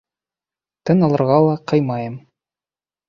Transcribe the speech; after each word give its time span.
Тын 0.89 1.07
алырға 1.09 1.37
ла 1.49 1.55
ҡыймайым. 1.73 2.17